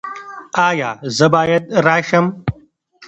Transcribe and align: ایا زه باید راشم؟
ایا 0.67 0.89
زه 1.17 1.27
باید 1.33 1.63
راشم؟ 1.85 2.25